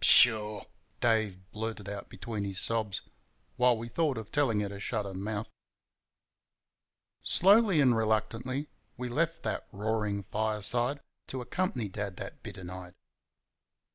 [0.00, 0.64] "Pshah!"
[1.02, 3.02] Dave blurted out between his sobs,
[3.58, 5.50] while we thought of telling her to shut her mouth.
[7.20, 12.94] Slowly and reluctantly we left that roaring fireside to accompany Dad that bitter night.